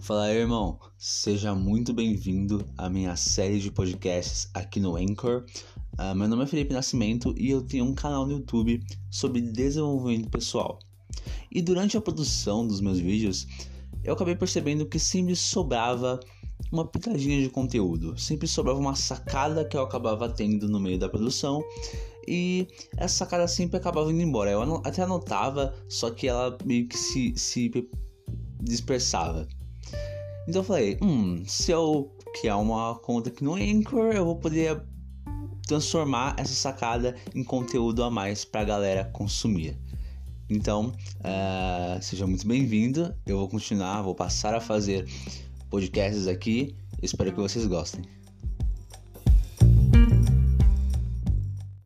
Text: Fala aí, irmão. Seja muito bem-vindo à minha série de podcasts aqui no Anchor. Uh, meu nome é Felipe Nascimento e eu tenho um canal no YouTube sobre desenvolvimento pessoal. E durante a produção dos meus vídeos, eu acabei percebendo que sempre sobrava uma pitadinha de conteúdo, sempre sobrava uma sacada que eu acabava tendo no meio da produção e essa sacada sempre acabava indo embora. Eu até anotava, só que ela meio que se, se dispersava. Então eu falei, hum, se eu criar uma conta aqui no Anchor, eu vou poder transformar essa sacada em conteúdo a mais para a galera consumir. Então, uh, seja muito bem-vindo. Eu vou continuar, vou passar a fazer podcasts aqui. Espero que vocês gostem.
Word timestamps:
Fala 0.00 0.24
aí, 0.24 0.38
irmão. 0.38 0.78
Seja 0.98 1.54
muito 1.54 1.92
bem-vindo 1.92 2.64
à 2.76 2.90
minha 2.90 3.16
série 3.16 3.58
de 3.58 3.70
podcasts 3.70 4.50
aqui 4.52 4.80
no 4.80 4.96
Anchor. 4.96 5.44
Uh, 5.98 6.14
meu 6.14 6.28
nome 6.28 6.42
é 6.42 6.46
Felipe 6.46 6.74
Nascimento 6.74 7.34
e 7.38 7.50
eu 7.50 7.62
tenho 7.62 7.84
um 7.84 7.94
canal 7.94 8.26
no 8.26 8.32
YouTube 8.32 8.82
sobre 9.10 9.40
desenvolvimento 9.40 10.28
pessoal. 10.28 10.78
E 11.50 11.62
durante 11.62 11.96
a 11.96 12.00
produção 12.00 12.66
dos 12.66 12.80
meus 12.80 12.98
vídeos, 12.98 13.46
eu 14.02 14.14
acabei 14.14 14.34
percebendo 14.34 14.86
que 14.86 14.98
sempre 14.98 15.36
sobrava 15.36 16.18
uma 16.72 16.86
pitadinha 16.86 17.40
de 17.40 17.48
conteúdo, 17.48 18.18
sempre 18.18 18.48
sobrava 18.48 18.78
uma 18.78 18.94
sacada 18.94 19.64
que 19.64 19.76
eu 19.76 19.82
acabava 19.82 20.28
tendo 20.28 20.68
no 20.68 20.80
meio 20.80 20.98
da 20.98 21.08
produção 21.08 21.62
e 22.26 22.66
essa 22.96 23.16
sacada 23.18 23.46
sempre 23.46 23.76
acabava 23.76 24.10
indo 24.10 24.22
embora. 24.22 24.50
Eu 24.50 24.82
até 24.84 25.02
anotava, 25.02 25.74
só 25.88 26.10
que 26.10 26.26
ela 26.26 26.56
meio 26.64 26.88
que 26.88 26.98
se, 26.98 27.32
se 27.36 27.70
dispersava. 28.60 29.46
Então 30.46 30.60
eu 30.60 30.64
falei, 30.64 30.98
hum, 31.00 31.42
se 31.46 31.70
eu 31.70 32.12
criar 32.38 32.58
uma 32.58 32.94
conta 32.96 33.30
aqui 33.30 33.42
no 33.42 33.54
Anchor, 33.54 34.12
eu 34.12 34.24
vou 34.24 34.36
poder 34.36 34.82
transformar 35.66 36.36
essa 36.38 36.52
sacada 36.52 37.16
em 37.34 37.42
conteúdo 37.42 38.02
a 38.02 38.10
mais 38.10 38.44
para 38.44 38.60
a 38.60 38.64
galera 38.64 39.04
consumir. 39.12 39.78
Então, 40.48 40.92
uh, 41.20 42.02
seja 42.02 42.26
muito 42.26 42.46
bem-vindo. 42.46 43.14
Eu 43.26 43.38
vou 43.38 43.48
continuar, 43.48 44.02
vou 44.02 44.14
passar 44.14 44.54
a 44.54 44.60
fazer 44.60 45.06
podcasts 45.70 46.26
aqui. 46.26 46.76
Espero 47.02 47.32
que 47.32 47.40
vocês 47.40 47.66
gostem. 47.66 48.02